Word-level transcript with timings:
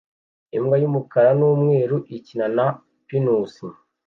Imbwa 0.57 0.75
y'umukara 0.81 1.31
n'umweru 1.39 1.97
ikina 2.17 2.45
na 2.55 2.65
pinusi 3.07 3.65